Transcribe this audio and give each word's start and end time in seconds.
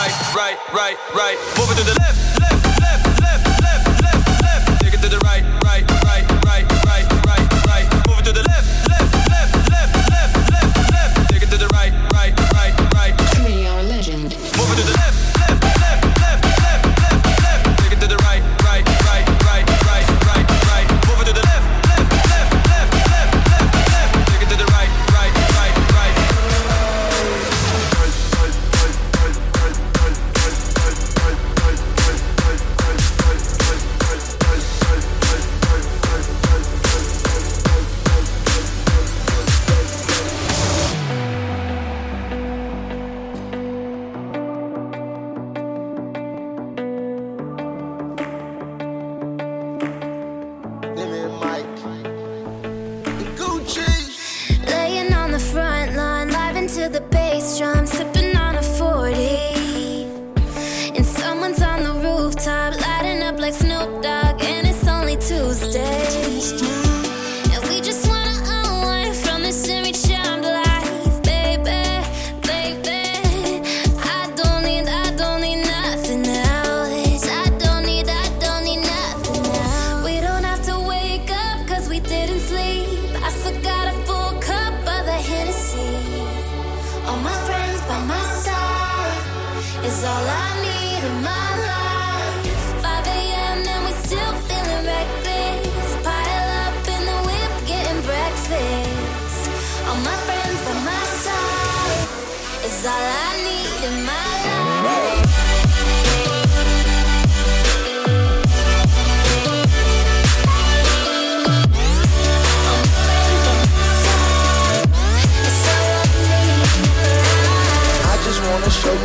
right, 0.00 0.34
right, 0.34 0.58
right, 0.72 0.96
right. 1.14 1.38
it 1.72 1.76
to 1.76 1.84
the 1.84 1.94
left, 2.00 2.40
left. 2.40 2.49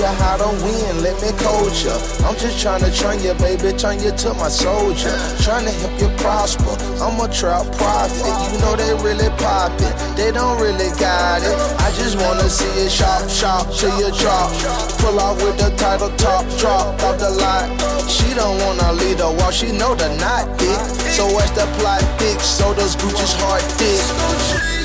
you 0.05 0.13
how 0.21 0.37
to 0.37 0.49
win, 0.61 1.01
let 1.01 1.17
me 1.21 1.31
coach 1.41 1.85
ya. 1.85 1.97
I'm 2.25 2.37
just 2.37 2.61
trying 2.61 2.81
to 2.85 2.91
train 2.93 3.19
you, 3.25 3.33
baby, 3.41 3.73
turn 3.73 3.97
you 3.99 4.11
to 4.11 4.33
my 4.35 4.49
soldier. 4.49 5.13
Trying 5.41 5.65
to 5.65 5.73
help 5.81 5.95
you 5.99 6.09
prosper, 6.21 6.73
I'm 7.01 7.17
a 7.17 7.27
trap 7.33 7.65
prophet. 7.73 8.35
You 8.53 8.57
know 8.61 8.75
they 8.77 8.93
really 9.01 9.29
pop 9.41 9.73
it, 9.81 9.93
they 10.15 10.31
don't 10.31 10.61
really 10.61 10.89
got 11.01 11.41
it. 11.41 11.57
I 11.81 11.89
just 11.97 12.17
wanna 12.21 12.49
see 12.49 12.69
it 12.85 12.91
shop, 12.91 13.29
shop, 13.29 13.65
till 13.73 13.93
you 13.97 14.13
drop. 14.21 14.51
Pull 15.01 15.19
off 15.19 15.41
with 15.41 15.57
the 15.57 15.69
title 15.77 16.13
top, 16.17 16.45
drop 16.59 17.01
off 17.01 17.17
the 17.17 17.31
line. 17.41 17.73
She 18.07 18.33
don't 18.33 18.57
wanna 18.61 18.93
lead 18.93 19.19
her 19.19 19.33
while 19.33 19.51
she 19.51 19.71
know 19.71 19.95
the 19.95 20.09
not 20.17 20.45
thick 20.59 20.77
So 21.17 21.25
as 21.39 21.51
the 21.53 21.65
plot 21.79 22.01
thick, 22.19 22.39
so 22.39 22.73
does 22.75 22.95
Gucci's 22.95 23.33
heart 23.41 23.63
thick. 23.79 24.84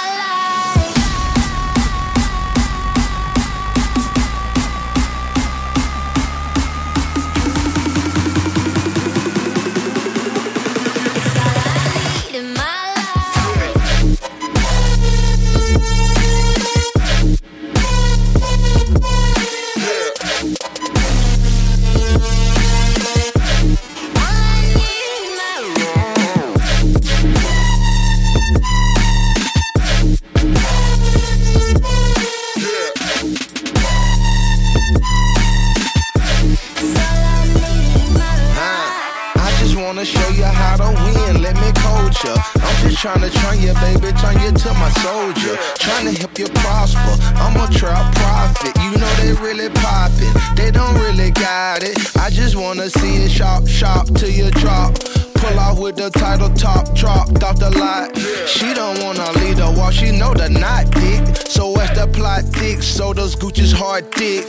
the 56.01 56.09
title 56.09 56.49
top, 56.55 56.95
dropped 56.95 57.43
off 57.43 57.59
the 57.59 57.69
lot. 57.77 58.17
She 58.47 58.73
don't 58.73 59.03
wanna 59.03 59.31
lead 59.33 59.57
the 59.57 59.71
wall, 59.77 59.91
she 59.91 60.09
know 60.11 60.33
the 60.33 60.49
not 60.49 60.89
dick. 60.89 61.37
So 61.47 61.69
what's 61.69 61.91
the 61.91 62.07
plot 62.07 62.43
thick? 62.45 62.81
So 62.81 63.13
those 63.13 63.35
Gucci's 63.35 63.71
hard 63.71 64.09
dick. 64.11 64.45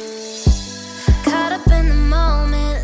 Caught 1.25 1.53
up 1.53 1.67
in 1.67 1.89
the 1.89 1.95
moment 1.95 2.82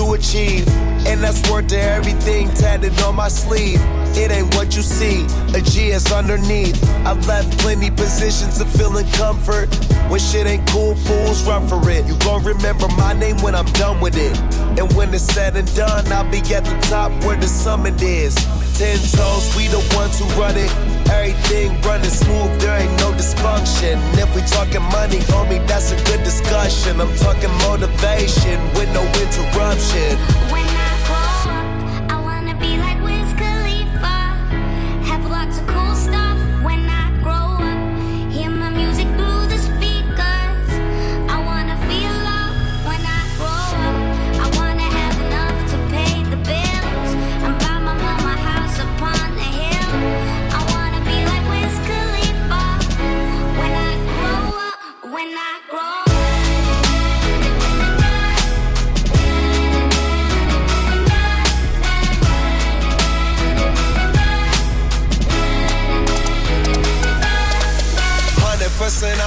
to 0.00 0.14
achieve. 0.14 0.66
And 1.06 1.20
that's 1.22 1.48
worth 1.50 1.68
to 1.68 1.80
everything 1.80 2.48
tatted 2.54 2.98
on 3.02 3.16
my 3.16 3.28
sleeve. 3.28 3.80
It 4.16 4.30
ain't 4.30 4.54
what 4.54 4.74
you 4.74 4.82
see, 4.82 5.24
a 5.54 5.60
G 5.60 5.90
is 5.90 6.10
underneath. 6.10 6.76
I've 7.06 7.26
left 7.26 7.58
plenty 7.58 7.90
positions 7.90 8.60
of 8.60 8.68
feeling 8.70 9.06
comfort. 9.12 9.68
When 10.08 10.20
shit 10.20 10.46
ain't 10.46 10.66
cool, 10.68 10.94
fools 10.94 11.46
run 11.46 11.68
for 11.68 11.80
it. 11.90 12.06
You 12.06 12.16
gon' 12.18 12.42
remember 12.44 12.88
my 12.96 13.12
name 13.12 13.36
when 13.42 13.54
I'm 13.54 13.70
done 13.82 14.00
with 14.00 14.16
it. 14.16 14.36
And 14.78 14.92
when 14.94 15.12
it's 15.14 15.24
said 15.24 15.56
and 15.56 15.68
done, 15.76 16.10
I'll 16.12 16.30
be 16.30 16.40
at 16.54 16.64
the 16.64 16.78
top 16.88 17.12
where 17.24 17.36
the 17.36 17.46
summit 17.46 18.00
is. 18.02 18.34
Ten 18.78 18.98
toes, 18.98 19.54
we 19.56 19.68
the 19.68 19.82
ones 19.94 20.18
who 20.18 20.26
run 20.40 20.56
it. 20.56 20.89
Everything 21.10 21.80
running 21.82 22.10
smooth, 22.10 22.52
there 22.60 22.78
ain't 22.80 22.96
no 23.00 23.10
dysfunction. 23.12 23.98
If 24.18 24.34
we 24.34 24.42
talking 24.42 24.82
money, 24.94 25.18
homie, 25.32 25.60
that's 25.66 25.90
a 25.92 25.96
good 26.08 26.22
discussion. 26.24 27.00
I'm 27.00 27.14
talking 27.16 27.50
motivation 27.66 28.58
with 28.76 28.88
no 28.94 29.02
interruption. 29.22 30.12
When 30.54 30.66
I 30.88 30.90
grow 31.06 31.26
up, 31.58 32.12
I 32.14 32.16
wanna 32.22 32.54
be 32.60 32.76
like 32.78 32.99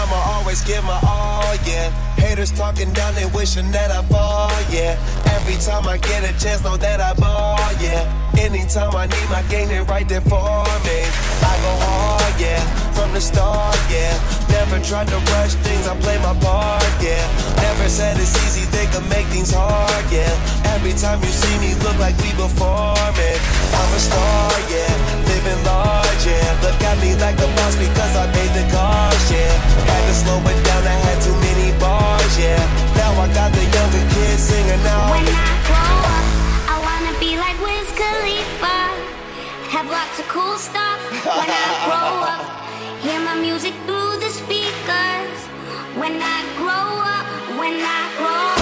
I'ma 0.03 0.15
always 0.35 0.61
give 0.61 0.83
my 0.83 0.99
all, 1.07 1.55
yeah. 1.65 1.89
Haters 2.15 2.51
talking 2.51 2.91
down, 2.93 3.15
they 3.15 3.25
wishing 3.27 3.71
that 3.71 3.89
I 3.89 4.03
fall, 4.03 4.51
yeah. 4.69 4.99
Every 5.35 5.55
time 5.55 5.87
I 5.87 5.97
get 5.97 6.23
a 6.23 6.37
chance, 6.37 6.63
know 6.63 6.77
that 6.77 6.99
I 6.99 7.13
ball, 7.13 7.57
yeah. 7.81 8.03
Anytime 8.37 8.95
I 8.95 9.07
need 9.07 9.29
my 9.29 9.41
game, 9.43 9.69
they 9.69 9.79
right 9.81 10.07
there 10.07 10.21
for 10.21 10.63
me. 10.85 10.99
I 11.41 11.55
go 11.63 11.71
hard, 11.85 12.39
yeah, 12.39 12.59
from 12.91 13.13
the 13.13 13.21
start, 13.21 13.77
yeah 13.89 14.42
never 14.63 14.79
tried 14.85 15.07
to 15.07 15.19
rush 15.35 15.55
things, 15.59 15.87
I 15.87 15.95
play 15.99 16.17
my 16.23 16.31
part, 16.39 16.95
yeah. 17.03 17.19
Never 17.59 17.89
said 17.89 18.15
it's 18.15 18.31
easy, 18.47 18.63
they 18.71 18.87
could 18.87 19.03
make 19.11 19.27
things 19.27 19.51
hard, 19.51 20.05
yeah. 20.07 20.31
Every 20.75 20.95
time 20.95 21.19
you 21.19 21.31
see 21.35 21.55
me, 21.59 21.75
look 21.83 21.97
like 21.99 22.15
we 22.23 22.31
performing. 22.31 23.39
I'm 23.75 23.91
a 23.91 23.99
star, 23.99 24.47
yeah. 24.71 24.87
Living 25.27 25.61
large, 25.67 26.23
yeah. 26.23 26.63
Look 26.63 26.79
at 26.79 26.95
me 27.03 27.11
like 27.19 27.35
the 27.35 27.49
boss 27.59 27.75
because 27.75 28.13
I 28.15 28.25
paid 28.31 28.51
the 28.55 28.65
cost, 28.71 29.27
yeah. 29.35 29.51
Had 29.83 30.03
to 30.07 30.15
slow 30.23 30.39
it 30.39 30.59
down, 30.63 30.83
I 30.87 30.95
had 31.11 31.19
too 31.19 31.35
many 31.43 31.75
bars, 31.75 32.33
yeah. 32.39 32.63
Now 32.95 33.11
I 33.19 33.27
got 33.35 33.51
the 33.51 33.65
younger 33.67 34.03
kids 34.15 34.47
singing 34.47 34.83
out. 34.95 35.11
When 35.11 35.27
I 35.27 35.51
grow 35.67 35.95
up, 36.15 36.25
I 36.71 36.75
wanna 36.87 37.13
be 37.19 37.35
like 37.35 37.59
Wiz 37.59 37.89
Khalifa. 37.99 38.79
Have 39.75 39.87
lots 39.91 40.15
of 40.23 40.27
cool 40.31 40.55
stuff 40.55 40.99
when 41.11 41.51
I 41.51 41.67
grow 41.83 42.15
up. 42.31 42.62
Hear 43.03 43.19
my 43.19 43.35
music 43.35 43.73
through 43.85 44.15
the 44.21 44.29
speakers. 44.29 45.39
When 45.99 46.21
I 46.21 46.39
grow 46.55 46.87
up, 47.13 47.59
when 47.59 47.73
I 47.83 48.01
grow 48.17 48.47
up. 48.47 48.52